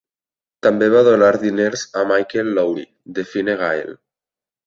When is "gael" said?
3.63-3.93